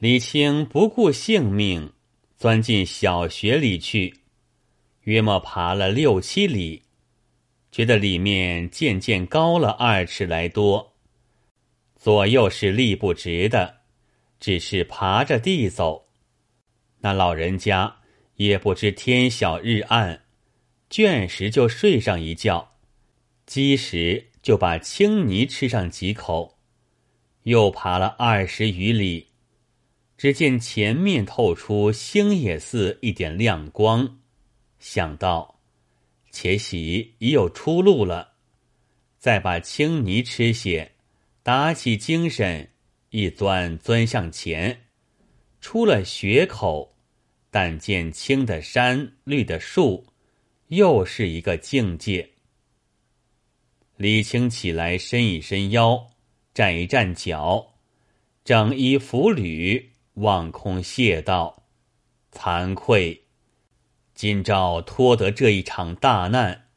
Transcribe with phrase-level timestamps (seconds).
[0.00, 1.92] 李清不顾性命，
[2.38, 4.14] 钻进小穴里去，
[5.02, 6.84] 约莫爬了六七里，
[7.70, 10.94] 觉得里面渐渐高了二尺来多，
[11.96, 13.80] 左右是立不直的，
[14.38, 16.08] 只是爬着地走。
[17.00, 17.98] 那老人家
[18.36, 20.24] 也不知天晓日暗，
[20.88, 22.78] 倦时就睡上一觉，
[23.44, 26.56] 饥时就把青泥吃上几口。
[27.42, 29.26] 又爬了二十余里，
[30.20, 34.18] 只见前面透出星野寺一点亮光，
[34.78, 35.62] 想到
[36.30, 38.34] 且喜已有出路了，
[39.16, 40.92] 再把青泥吃些，
[41.42, 42.68] 打起精神，
[43.08, 44.82] 一钻钻向前，
[45.62, 46.94] 出了穴口，
[47.50, 50.04] 但见青的山，绿的树，
[50.66, 52.28] 又是一个境界。
[53.96, 56.10] 李青起来，伸一伸腰。
[56.52, 57.78] 站一站脚，
[58.44, 61.64] 整衣服履，望空谢道
[62.32, 63.24] ：“惭愧，
[64.14, 66.68] 今朝托得这一场大难。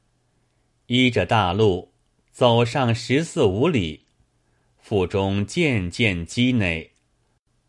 [0.88, 1.94] 依着大路
[2.32, 4.06] 走上十四五里，
[4.78, 6.92] 腹中渐渐积馁，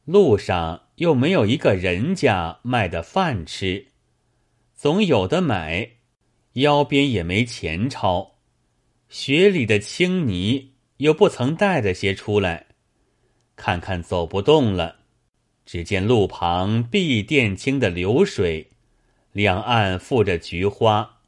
[0.04, 3.88] 路上又没有一个人家卖的饭吃，
[4.74, 5.90] 总有的买，
[6.54, 8.36] 腰边也没钱钞，
[9.08, 12.66] 雪里的青泥。”又不曾带着些出来，
[13.56, 15.00] 看看走不动了。
[15.64, 18.68] 只见路旁碧靛青的流水，
[19.32, 21.20] 两岸附着菊花，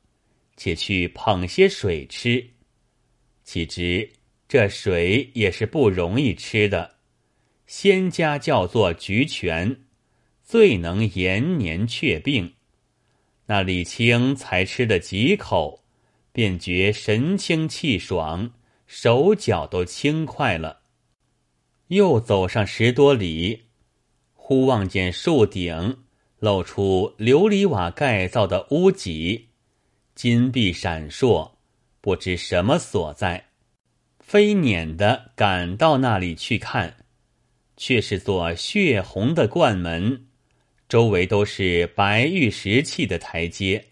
[0.56, 2.46] 且去捧些水吃。
[3.44, 4.10] 岂知
[4.48, 6.96] 这水也是不容易吃的，
[7.66, 9.84] 仙家叫做菊泉，
[10.42, 12.54] 最能延年却病。
[13.46, 15.84] 那李清才吃了几口，
[16.32, 18.52] 便觉神清气爽。
[18.88, 20.82] 手脚都轻快了，
[21.88, 23.65] 又走上十多里，
[24.48, 26.04] 忽望见树顶
[26.38, 29.48] 露出琉璃瓦盖造的屋脊，
[30.14, 31.50] 金碧闪烁，
[32.00, 33.46] 不知什么所在，
[34.20, 36.98] 飞撵的赶到那里去看，
[37.76, 40.26] 却是座血红的冠门，
[40.88, 43.86] 周围都是白玉石砌的台阶，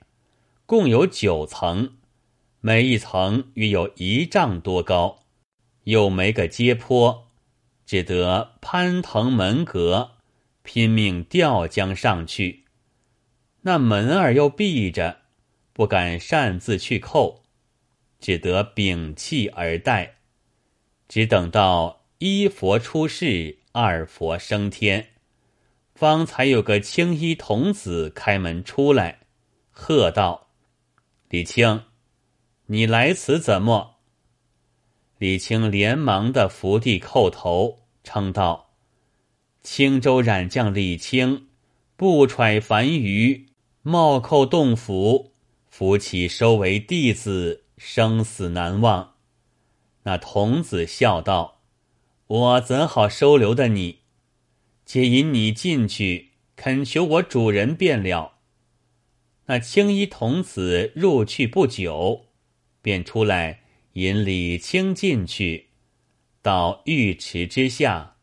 [0.66, 1.94] 共有九层。
[2.60, 5.24] 每一层约有一丈多高，
[5.82, 7.26] 又没个阶坡，
[7.84, 10.12] 只得攀藤门阁，
[10.64, 12.64] 拼命吊将上去。
[13.60, 15.18] 那门儿又闭着，
[15.72, 17.44] 不敢擅自去扣，
[18.18, 20.16] 只得屏气而待。
[21.06, 25.10] 只等到一佛出世，二佛升天，
[25.94, 29.20] 方才有个青衣童子开门出来，
[29.70, 30.48] 喝道
[31.30, 31.84] ：“李清。”
[32.66, 33.96] 你来此怎么？
[35.18, 38.63] 李清连忙的伏地叩头，称道
[39.64, 41.48] ：“青州染将李清，
[41.96, 43.46] 不揣凡愚，
[43.82, 45.32] 冒寇洞府，
[45.68, 49.14] 扶起收为弟子，生死难忘。”
[50.04, 51.62] 那童子笑道
[52.28, 54.00] ：“我怎好收留的你？
[54.86, 58.34] 且引你进去，恳求我主人便了。”
[59.46, 62.26] 那青衣童子入去不久。
[62.82, 63.62] 便出来
[63.94, 65.70] 引李清进去，
[66.42, 68.13] 到浴池之下，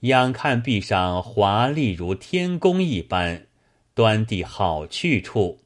[0.00, 3.46] 仰看壁上华丽如天宫一般，
[3.94, 5.60] 端地好去处。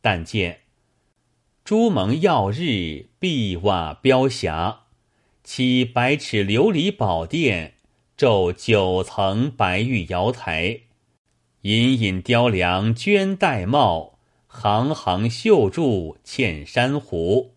[0.00, 0.60] 但见
[1.62, 4.84] 朱蒙耀日，碧瓦标霞，
[5.44, 7.74] 起百尺琉璃宝殿，
[8.16, 10.80] 骤九层白玉瑶台，
[11.62, 14.18] 隐隐雕梁绢带帽。
[14.52, 17.54] 行行绣柱嵌珊瑚，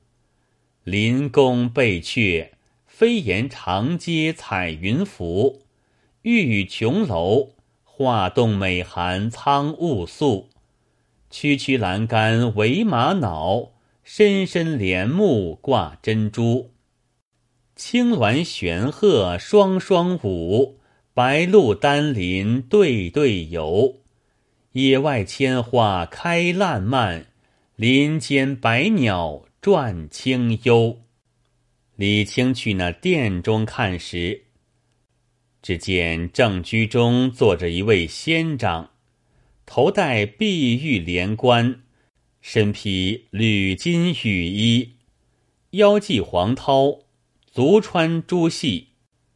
[0.84, 2.50] 临宫贝阙，
[2.86, 5.63] 飞檐长阶彩云浮。
[6.24, 7.50] 玉宇琼楼，
[7.84, 10.48] 画栋美寒苍雾素。
[11.30, 13.74] 区区栏杆围玛瑙，
[14.06, 16.72] 深深帘幕挂珍珠。
[17.76, 20.80] 青鸾玄鹤双双舞，
[21.14, 23.98] 白鹭丹林对对游。
[24.72, 27.26] 野外千花开烂漫，
[27.76, 31.00] 林间百鸟转清幽。
[31.98, 34.46] 李清去那殿中看时，
[35.64, 38.92] 只见正居中坐着一位仙长，
[39.66, 41.82] 头戴碧玉连冠，
[42.42, 44.92] 身披缕金羽衣，
[45.72, 47.04] 腰系黄绦，
[47.50, 48.90] 足穿朱系，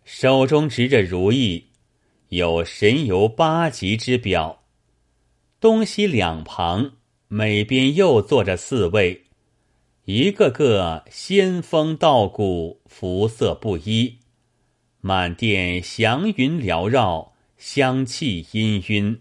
[0.03, 1.67] 手中执着如意，
[2.27, 4.65] 有神游八极之表。
[5.61, 6.97] 东西两旁，
[7.29, 9.23] 每边又坐着四位，
[10.03, 14.17] 一个个仙风道骨，服色不一。
[15.07, 19.19] 满殿祥云缭绕，香气氤氲，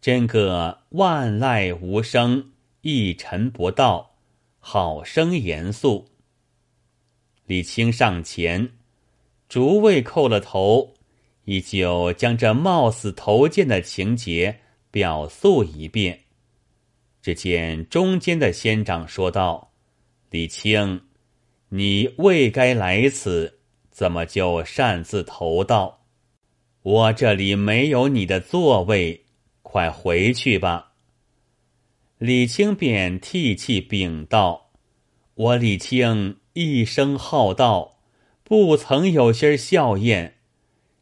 [0.00, 4.14] 真个万籁无声，一尘不到，
[4.60, 6.08] 好生严肃。
[7.44, 8.70] 李清上前，
[9.46, 10.94] 逐位叩了头，
[11.44, 16.18] 依旧将这冒死投剑的情节表述一遍。
[17.20, 19.70] 只见中间的仙长说道
[20.32, 21.02] ：“李清，
[21.68, 23.59] 你未该来此，
[24.00, 26.06] 怎么就擅自投道？
[26.80, 29.26] 我这里没有你的座位，
[29.60, 30.92] 快回去吧。”
[32.16, 34.70] 李清便涕泣禀道
[35.36, 37.98] ：“我李清一生好道，
[38.42, 40.32] 不曾有些笑靥。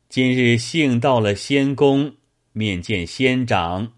[0.08, 2.16] 今日幸到了仙宫，
[2.50, 3.92] 面见仙长。”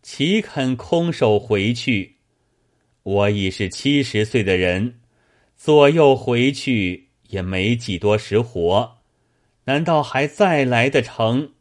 [0.00, 2.16] 岂肯空手回去？
[3.02, 5.00] 我已是七十岁的人，
[5.58, 8.98] 左右回去也没几多时活，
[9.64, 11.52] 难道还再来得成？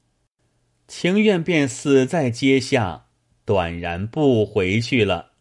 [0.87, 3.07] 情愿便死在阶下，
[3.43, 5.31] 断然不回去了。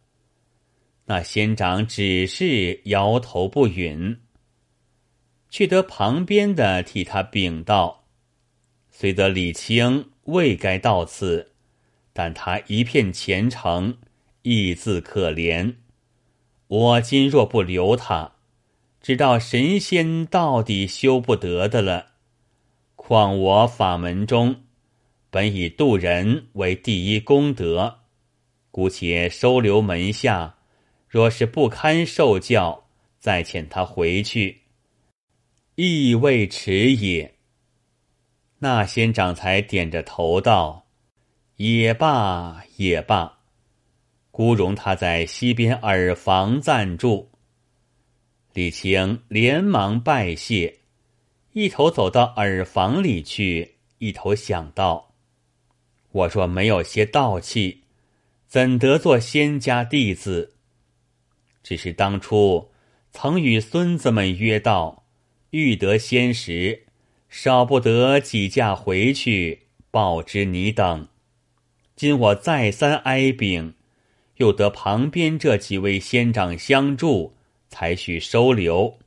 [1.06, 4.20] 那仙长只是摇头不允，
[5.50, 8.06] 却得旁边的替他禀道
[8.90, 11.52] ：“虽得李清未该到此。”
[12.16, 13.98] 但他一片虔诚，
[14.42, 15.74] 义字可怜。
[16.68, 18.33] 我今若不留他，
[19.04, 22.12] 知道神仙到底修不得的了。
[22.96, 24.62] 况我法门中
[25.28, 27.98] 本以渡人为第一功德，
[28.70, 30.54] 姑且收留门下。
[31.06, 32.86] 若是不堪受教，
[33.18, 34.62] 再遣他回去，
[35.74, 37.34] 亦未迟也。
[38.60, 40.86] 那仙长才点着头道。
[41.56, 43.40] 也罢，也罢，
[44.30, 47.33] 孤容他在西边耳房暂住。
[48.54, 50.78] 李青连忙拜谢，
[51.54, 55.12] 一头走到耳房里去，一头想到：
[56.12, 57.82] 我若没有些道气，
[58.46, 60.54] 怎得做仙家弟子？
[61.64, 62.70] 只是当初
[63.10, 65.04] 曾与孙子们约道，
[65.50, 66.84] 欲得仙时，
[67.28, 71.08] 少不得几驾回去报知你等。
[71.96, 73.74] 今我再三哀禀，
[74.36, 77.34] 又得旁边这几位仙长相助，
[77.74, 79.00] 才许收留。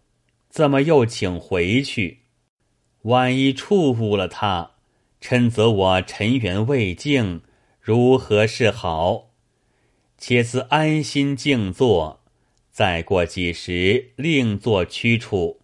[0.50, 2.24] 怎么又请回去？
[3.04, 4.72] 万一触误了他，
[5.22, 7.42] 趁责我尘缘未净，
[7.80, 9.30] 如何是好？
[10.18, 12.20] 且自安心静坐，
[12.70, 15.62] 再过几时另作驱处。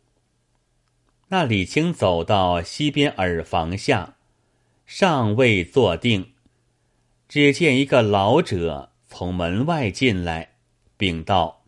[1.28, 4.16] 那李清走到西边耳房下，
[4.86, 6.32] 尚未坐定。
[7.28, 10.54] 只见一个老者从门外进来，
[10.96, 11.63] 禀道：“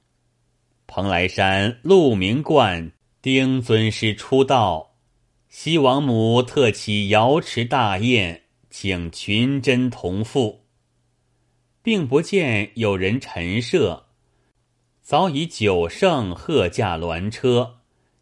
[0.88, 2.92] 蓬莱山鹿鸣观
[3.22, 4.96] 丁尊师出道，
[5.50, 10.66] 西王母特起瑶池大宴，请群真同赴，
[11.82, 14.06] 并不见有人陈设，
[15.02, 17.78] 早已九乘贺驾銮车，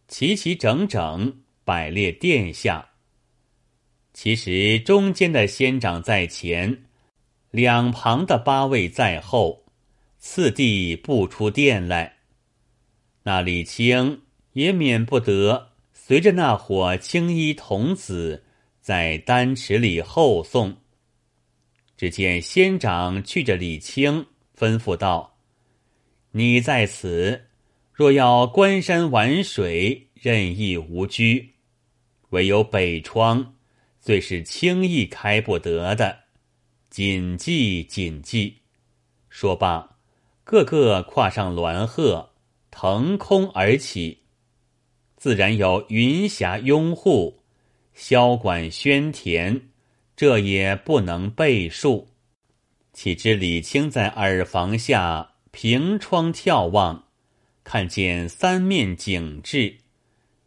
[0.07, 2.89] 齐齐整整摆列殿下。
[4.13, 6.85] 其实中间的仙长在前。”
[7.53, 9.63] 两旁的八位在后，
[10.17, 12.15] 次第步出殿来。
[13.23, 14.21] 那李清
[14.53, 18.43] 也免不得随着那伙青衣童子
[18.81, 20.77] 在丹池里后送。
[21.95, 24.25] 只见仙长去着李清，
[24.57, 25.37] 吩咐道
[26.31, 27.45] ：“你在此，
[27.93, 31.53] 若要观山玩水，任意无拘；
[32.31, 33.53] 唯有北窗，
[34.01, 36.23] 最是轻易开不得的。”
[36.89, 38.57] 谨记，谨记。
[39.29, 39.97] 说罢，
[40.43, 42.32] 个个跨上鸾鹤，
[42.75, 44.17] 腾空而起。
[45.15, 47.43] 自然有云霞拥护，
[47.95, 49.61] 箫管喧田，
[50.15, 52.07] 这也不能背述。
[52.91, 57.05] 岂知李清在耳房下凭窗眺望，
[57.63, 59.77] 看见三面景致，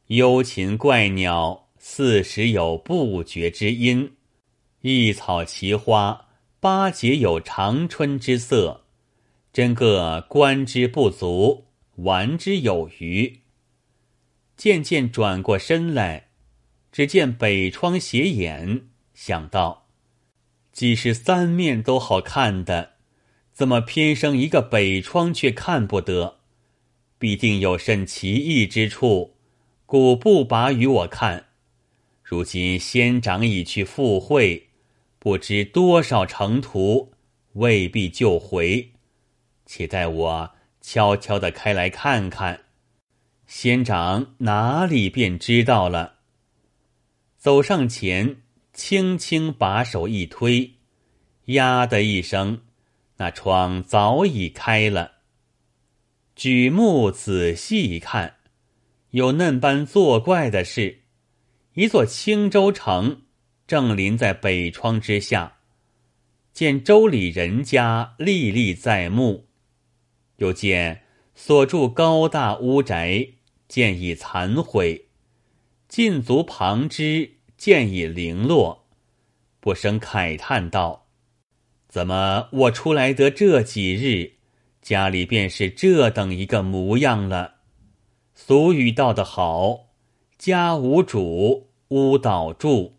[0.08, 4.16] 幽禽怪鸟，四时有不绝之音，
[4.80, 6.26] 异草奇花。
[6.58, 8.84] 八节有长春之色，
[9.52, 11.66] 真个观之不足，
[11.96, 13.40] 玩之有余。
[14.56, 16.28] 渐渐转过身来，
[16.90, 19.88] 只见北窗斜眼，想到：
[20.72, 22.94] 既是三面都好看的，
[23.52, 26.40] 怎么偏生一个北窗却看不得？
[27.18, 29.36] 必定有甚奇异之处，
[29.86, 31.46] 故不拔与我看。
[32.22, 34.64] 如今仙长已去赴会。
[35.18, 37.12] 不知多少程途，
[37.54, 38.92] 未必就回。
[39.64, 40.50] 且待我
[40.88, 42.60] 悄悄的开来看看，
[43.48, 46.18] 仙长哪里便知道了。
[47.36, 48.36] 走上前，
[48.72, 50.74] 轻轻把手一推，
[51.46, 52.60] 呀的一声，
[53.16, 55.14] 那窗早已开了。
[56.36, 58.36] 举目仔细一看，
[59.10, 61.00] 有嫩般作怪的是，
[61.74, 63.22] 一座青州城
[63.66, 65.54] 正临在北窗之下。
[66.52, 69.45] 见州里人家历历在目，
[70.36, 71.02] 又见
[71.34, 73.28] 所住高大屋宅
[73.68, 75.06] 渐已残毁，
[75.88, 78.86] 尽足旁枝渐已零落，
[79.60, 81.06] 不生慨叹道
[81.88, 84.34] ：“怎么我出来得这几日？”
[84.82, 87.54] 家里便是这等一个模样了。
[88.34, 89.88] 俗语道得好
[90.38, 92.98] ：“家无主，屋倒住。”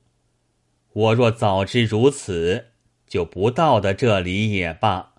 [0.92, 2.72] 我若早知如此，
[3.08, 5.14] 就不到的这里也罢。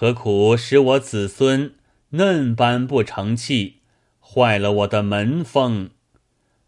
[0.00, 1.74] 何苦使我子孙
[2.10, 3.80] 嫩般不成器，
[4.20, 5.90] 坏了我的门风？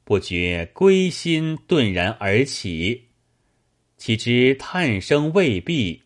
[0.03, 3.11] 不觉归心顿然而起，
[3.97, 6.03] 岂知叹声未毕，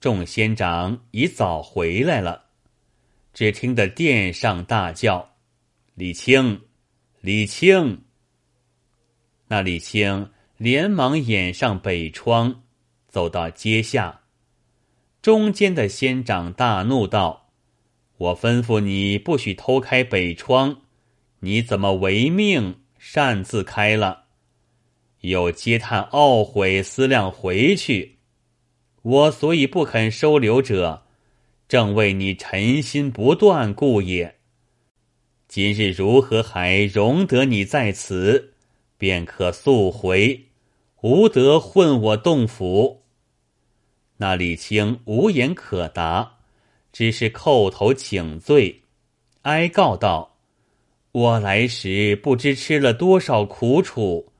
[0.00, 2.46] 众仙长已早回来了。
[3.32, 5.36] 只听得殿上大叫
[5.94, 6.60] ：“李清，
[7.20, 8.02] 李清！”
[9.46, 12.64] 那李清连忙掩上北窗，
[13.06, 14.22] 走到阶下。
[15.24, 17.48] 中间的仙长大怒道
[18.18, 20.82] ：“我吩咐你不许偷开北窗，
[21.40, 24.24] 你怎么违命擅自开了？”
[25.24, 28.18] 又嗟叹懊悔，思量回去。
[29.00, 31.04] 我所以不肯收留者。
[31.66, 34.34] 正为你尘心不断故也。
[35.48, 38.52] 今日如何还容得你在此？
[38.98, 40.48] 便可速回，
[41.00, 43.03] 无得混我洞府。
[44.18, 46.36] 那李清无言可答，
[46.92, 48.82] 只是叩头请罪，
[49.42, 50.36] 哀告道
[51.10, 54.32] ：“我来时不知吃了多少苦楚，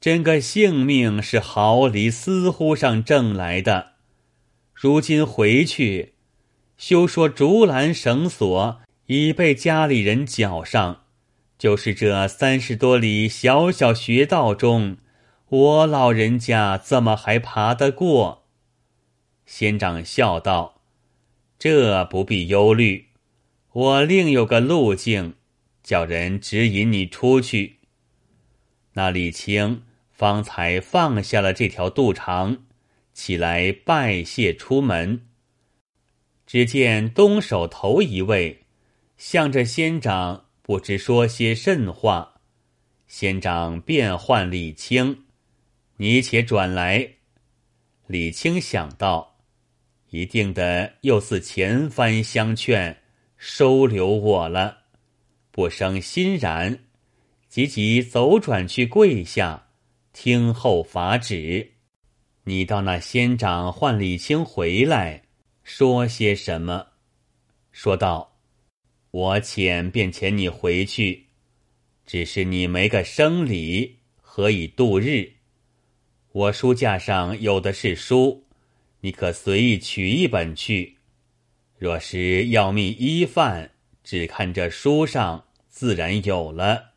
[0.00, 3.92] 真个性命是毫厘丝乎上挣来的，
[4.74, 6.14] 如今回去。”
[6.76, 11.02] 休说竹篮绳索已被家里人绞上，
[11.56, 14.96] 就是这三十多里小小穴道中，
[15.48, 18.41] 我老人家怎么还爬得过？
[19.46, 20.82] 仙长笑道
[21.58, 23.08] ：“这不必忧虑，
[23.72, 25.34] 我另有个路径，
[25.82, 27.78] 叫人指引你出去。”
[28.94, 32.64] 那李清方才放下了这条肚肠，
[33.12, 35.26] 起来拜谢出门。
[36.46, 38.64] 只见东首头一位，
[39.16, 42.40] 向着仙长不知说些甚话，
[43.06, 45.24] 仙长便唤李清
[45.96, 47.14] ：“你且转来。”
[48.06, 49.31] 李清想到，
[50.12, 52.98] 一定的又似前番相劝，
[53.38, 54.82] 收留我了，
[55.50, 56.80] 不生欣然，
[57.48, 59.68] 急急走转去跪下，
[60.12, 61.72] 听候法旨。
[62.44, 65.22] 你到那仙长唤李清回来。
[65.62, 66.88] 说些什么？
[67.70, 68.36] 说道
[69.12, 71.28] ：“我遣便遣你回去，
[72.04, 75.32] 只是你没个生理，何以度日？
[76.32, 78.41] 我书架上有的是书，
[79.02, 80.96] 你可随意取一本去。
[81.78, 83.70] 若是要觅衣饭，
[84.02, 86.94] 只看这书上，自然有了。”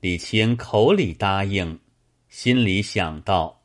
[0.00, 1.80] 李青口里答应，
[2.28, 3.62] 心里想到：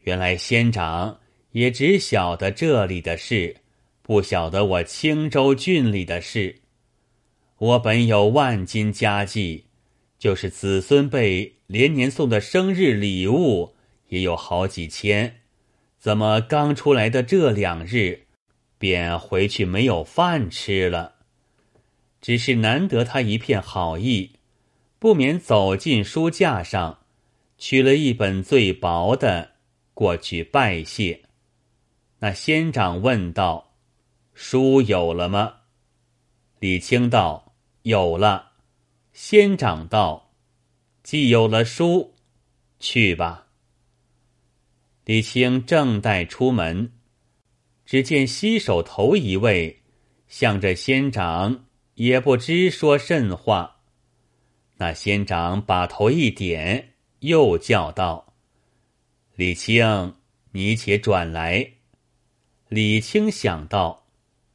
[0.00, 1.20] 原来仙长。
[1.52, 3.56] 也只晓得这里的事，
[4.02, 6.60] 不晓得我青州郡里的事。
[7.56, 9.64] 我本有万金家计，
[10.18, 13.74] 就是子孙辈连年送的生日礼物
[14.08, 15.37] 也有好几千，
[15.98, 18.26] 怎么刚出来的这两日，
[18.78, 21.16] 便回去没有饭吃了？
[22.20, 24.32] 只是难得他一片好意，
[24.98, 27.00] 不免走进书架上，
[27.58, 29.52] 取了一本最薄的
[29.92, 31.22] 过去拜谢。
[32.20, 33.74] 那仙长问道
[34.34, 35.54] ：“书有了吗？”
[36.60, 38.52] 李清道：“有了。”
[39.12, 40.30] 仙长道
[41.02, 42.14] ：“既有了书，
[42.78, 43.46] 去吧。”
[45.08, 46.92] 李清正待出门，
[47.86, 49.80] 只见西首头一位
[50.26, 53.78] 向着仙长，也不知说甚话。
[54.76, 58.34] 那仙长把头一点，又叫道
[59.34, 60.14] ：“李青，
[60.52, 61.66] 你且转来。”
[62.68, 64.04] 李清想到，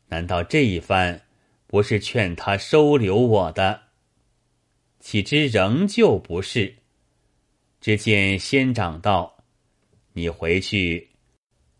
[0.09, 1.19] 难道这一番
[1.65, 3.81] 不是劝他收留我的？
[4.99, 6.75] 岂知仍旧不是。
[7.81, 9.32] 只见仙长道
[10.13, 11.09] ：“你回去，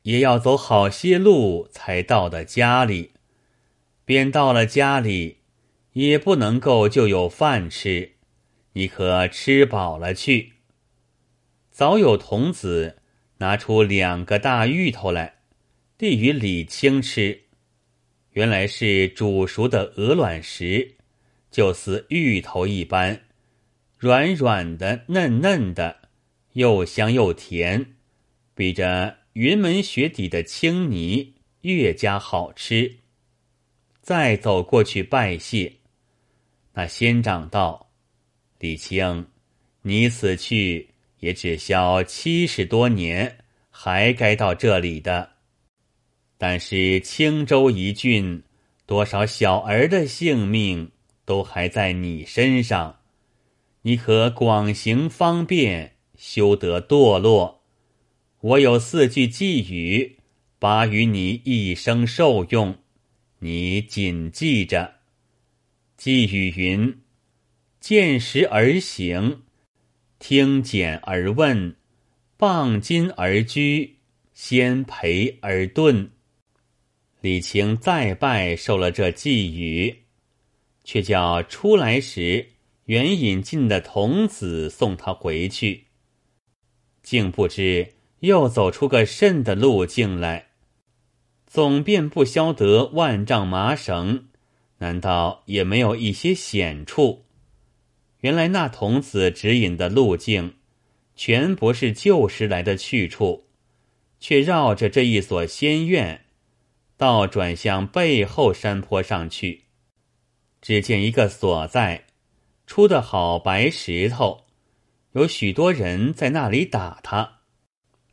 [0.04, 3.12] 也要走好些路才到的家里。
[4.06, 5.38] 便到了家里，
[5.94, 8.14] 也不能够就有饭吃。
[8.74, 10.54] 你可吃饱了去。
[11.72, 12.98] 早有童子
[13.38, 15.36] 拿出两个大芋头来，
[15.98, 17.44] 递与李清吃。
[18.32, 20.96] 原来是煮熟的鹅卵石，
[21.52, 23.22] 就似芋头一般，
[23.98, 26.10] 软软的、嫩嫩的，
[26.54, 27.94] 又香又甜，
[28.56, 32.98] 比着云门雪底的青泥越加好吃。
[34.02, 35.74] 再走过去拜谢，
[36.74, 37.92] 那仙长道
[38.60, 39.28] ：“李清，
[39.82, 40.90] 你此去。”
[41.24, 43.38] 也只消七十多年，
[43.70, 45.30] 还该到这里的。
[46.38, 48.44] 但是青州一郡，
[48.86, 50.92] 多少小儿的性命
[51.24, 53.00] 都还在你身上，
[53.84, 57.63] 你可广行方便，休得堕落。
[58.44, 60.18] 我有四句寄语，
[60.60, 62.78] 把与你一生受用，
[63.40, 64.96] 你谨记着。
[65.96, 66.94] 寄语云：
[67.80, 69.44] 见时而行。
[70.20, 71.74] 听简而问，
[72.36, 73.96] 傍金而居，
[74.34, 76.12] 先陪而顿。
[77.22, 80.04] 李清再拜受了这寄语，
[80.84, 82.46] 却叫出来时
[82.88, 85.86] 原引进的童子送他回去。
[87.02, 87.88] 竟不知
[88.24, 90.48] 又走出个甚的路径来，
[91.46, 94.28] 总便不消得万丈麻绳，
[94.78, 97.26] 难道也没有一些险处？
[98.22, 100.56] 原来那童子指引的路径，
[101.18, 103.48] 全不是旧时来的去处，
[104.22, 106.24] 却绕着这一所仙院，
[106.96, 109.66] 倒转向背后山坡上去。
[110.62, 112.06] 只见一个所在，
[112.66, 114.46] 出的好白石头，
[115.12, 117.42] 有许多人在那里打他。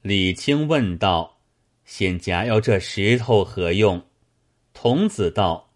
[0.02, 1.40] 李清问道
[1.85, 4.07] ：“仙家要这石头何用？”
[4.75, 5.73] 童子道：“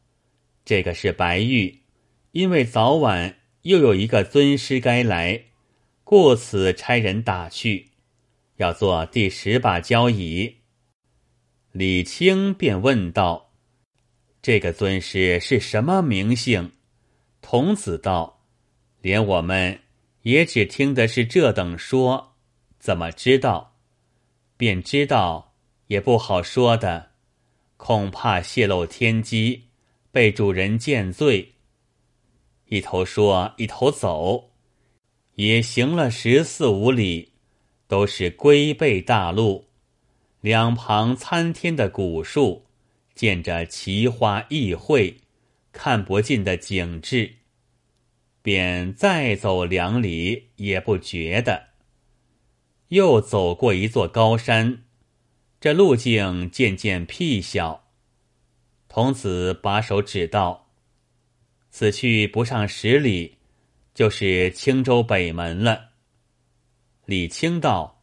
[0.64, 1.80] 这个是白玉，
[2.32, 5.42] 因为早晚。”又有一个尊师该来，
[6.04, 7.92] 故此差人打去，
[8.56, 10.56] 要做第十把交椅。
[11.72, 13.54] 李清便问道
[14.42, 16.72] ：“这个尊师是什么名姓？”
[17.40, 18.44] 童子道
[19.00, 19.80] ：“连我们
[20.24, 22.34] 也只听的是这等说，
[22.78, 23.73] 怎么知道？
[24.56, 25.54] 便知道
[25.88, 27.10] 也不好说的，
[27.76, 29.64] 恐怕泄露天机，
[30.10, 31.52] 被主人见罪。”
[32.68, 34.50] 一头说，一头走，
[35.34, 37.32] 也行了十四五里，
[37.86, 39.68] 都是龟背大路，
[40.40, 42.64] 两旁参天的古树，
[43.14, 45.14] 见着奇花异卉，
[45.72, 47.34] 看不尽的景致，
[48.40, 51.73] 便再走两里也不觉得。
[52.88, 54.85] 又走过一座高山，
[55.61, 57.85] 这路径渐渐僻小，
[58.88, 60.68] 童子把手指道。
[61.70, 63.38] 此去不上十里，
[63.94, 65.90] 就是青州北门了。
[67.05, 68.03] 李清道：“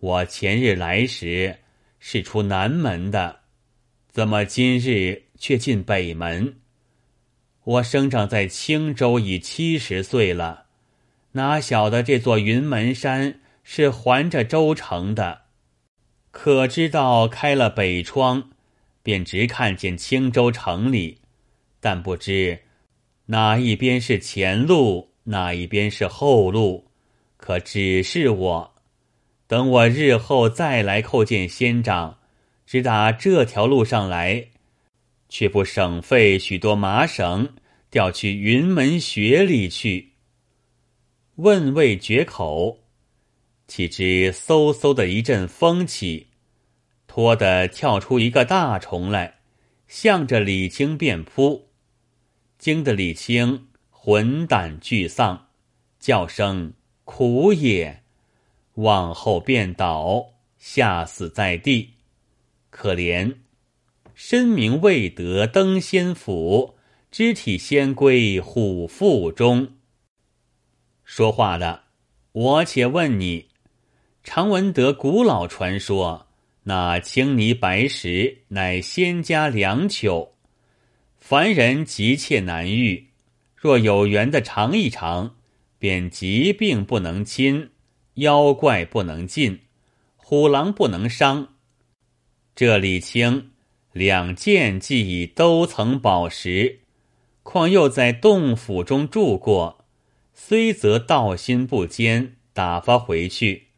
[0.00, 1.60] 我前日来时
[1.98, 3.40] 是出南门的，
[4.10, 6.56] 怎么今日却进北门？
[7.64, 10.66] 我生长在青州已七十岁了，
[11.32, 15.42] 哪晓得这座云门山是环着州城的？
[16.30, 18.50] 可知道开了北窗，
[19.02, 21.18] 便直看见青州城里，
[21.80, 22.60] 但不知。”
[23.26, 26.88] 哪一边是前路，哪一边是后路，
[27.36, 28.74] 可指示我。
[29.46, 32.18] 等我日后再来叩见仙长，
[32.66, 34.48] 只打这条路上来，
[35.28, 37.54] 却不省费许多麻绳，
[37.88, 40.14] 调去云门穴里去。
[41.36, 42.80] 问未绝口，
[43.70, 46.26] 岂知嗖嗖的一阵风起，
[47.06, 49.38] 拖得跳出一个大虫来，
[49.86, 51.68] 向着李清便扑。
[52.58, 55.46] 惊得李清魂胆俱丧，
[56.00, 56.72] 叫声
[57.04, 58.02] 苦也，
[58.74, 61.90] 往后便倒，吓死在地。
[62.70, 63.36] 可怜
[64.16, 66.74] 身名未得登仙府，
[67.12, 69.76] 肢体先归虎腹中。
[71.04, 71.84] 说话的，
[72.32, 73.49] 我且问你：
[74.22, 76.26] 常闻得古老传说，
[76.64, 80.34] 那青泥白石乃仙家良久。
[81.18, 83.08] 凡人急切难遇，
[83.56, 85.36] 若有缘的尝一尝，
[85.78, 87.70] 便疾病不能侵，
[88.14, 89.60] 妖怪不能进，
[90.16, 91.54] 虎狼不能伤。
[92.54, 93.50] 这李清
[93.92, 96.80] 两件既已都曾宝石，
[97.42, 99.86] 况又在洞府中住过，
[100.34, 103.68] 虽则道心不坚，打发回去，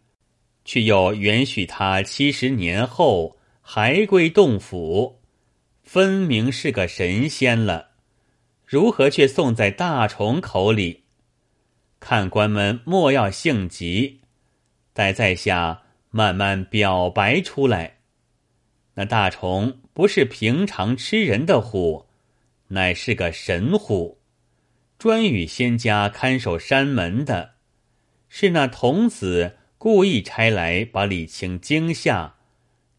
[0.64, 5.20] 却又允许他七十年后还归洞府。
[5.82, 7.90] 分明是个神仙了，
[8.64, 11.04] 如何却送在大虫口里？
[12.00, 14.20] 看官们莫要性急，
[14.92, 17.98] 待在下慢慢表白出来。
[18.94, 22.06] 那大虫不是平常吃人的虎，
[22.68, 24.18] 乃是个神虎，
[24.98, 27.52] 专与仙家看守山门的。
[28.28, 32.36] 是那童子故意差来把李清惊吓，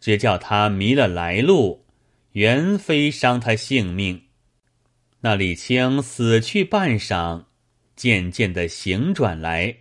[0.01, 1.85] 只叫他迷了来路，
[2.33, 4.23] 原非伤他性命。
[5.21, 7.45] 那李清死去半晌，
[7.95, 9.77] 渐渐的醒转来，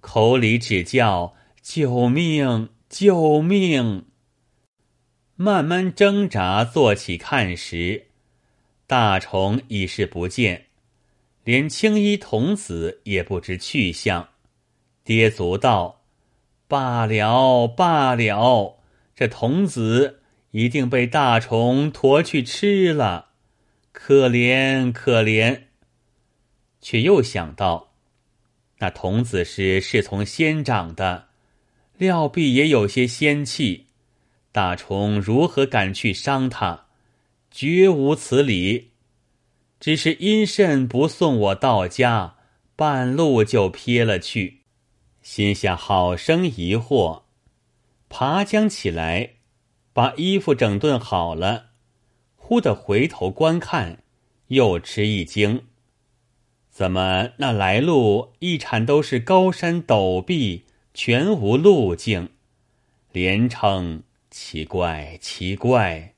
[0.00, 4.04] 口里只叫救命救命。
[5.34, 8.06] 慢慢挣扎，坐起看时，
[8.86, 10.66] 大虫已是不见，
[11.42, 14.28] 连青衣童子也不知去向。
[15.02, 15.99] 跌足道
[16.70, 18.78] ：“罢了罢了，
[19.16, 20.20] 这童子
[20.52, 23.30] 一定被大虫驮去吃了，
[23.90, 25.62] 可怜可怜。”
[26.80, 27.94] 却又想到，
[28.78, 31.30] 那童子是侍从仙长的，
[31.98, 33.88] 料必也有些仙气。
[34.52, 36.86] 大虫如何敢去伤他？
[37.50, 38.92] 绝无此理。
[39.80, 42.36] 只是因甚不送我到家，
[42.76, 44.59] 半路就撇了去，
[45.22, 47.22] 心下好生疑惑。
[48.08, 49.34] 爬将起来，
[49.92, 51.70] 把衣服整顿好了，
[52.36, 54.02] 忽的回头观看，
[54.48, 55.64] 又吃一惊。
[56.70, 62.30] 怎么那来路一铲都是高山陡壁，全无路径？
[63.12, 64.02] 连称。
[64.32, 66.14] 奇怪，奇怪，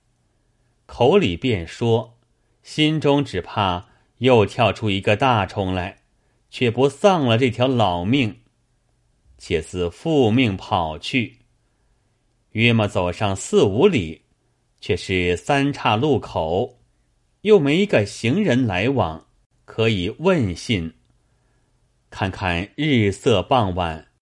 [0.85, 2.19] 口里便说，
[2.63, 3.89] 心中只怕
[4.19, 6.03] 又跳出一个大虫来，
[6.51, 8.42] 却不丧了这条老命，
[9.45, 11.39] 且似复命跑去。
[12.53, 14.23] 约么走上四五里，
[14.81, 16.79] 却是三岔路口，
[17.41, 19.27] 又没一个行人来往，
[19.65, 20.95] 可以问信。
[22.09, 24.13] 看看日色傍晚，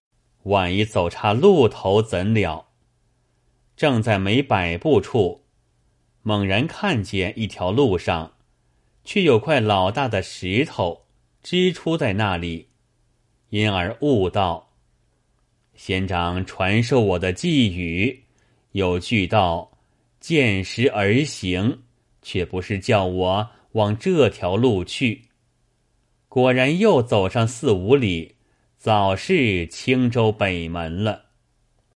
[0.45, 2.69] 万一走岔路头怎了？
[3.75, 5.43] 正在没百步处，
[6.23, 8.33] 猛然看见一条路上，
[9.03, 11.05] 却有块老大的石头
[11.43, 12.69] 支出在那里，
[13.49, 14.70] 因而悟道：
[15.75, 18.23] 仙长传授我的寄语，
[18.73, 19.71] 有句道
[20.19, 21.83] ：“见时而行”，
[22.21, 25.23] 却不是叫我往这条路去。
[26.29, 28.35] 果然又走上四五里，
[28.77, 31.30] 早是青州北门了。